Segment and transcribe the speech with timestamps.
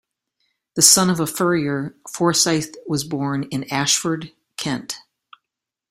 [0.73, 4.95] The son of a furrier, Forsyth was born in Ashford, Kent.